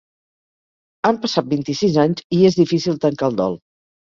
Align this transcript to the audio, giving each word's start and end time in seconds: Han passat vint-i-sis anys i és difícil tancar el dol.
Han 1.09 1.19
passat 1.27 1.51
vint-i-sis 1.53 1.99
anys 2.07 2.27
i 2.39 2.43
és 2.51 2.59
difícil 2.63 3.01
tancar 3.07 3.31
el 3.35 3.39
dol. 3.45 3.61